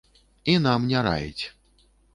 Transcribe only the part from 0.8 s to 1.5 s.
не раіць.